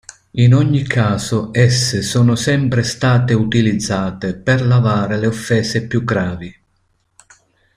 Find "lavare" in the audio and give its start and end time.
4.65-5.15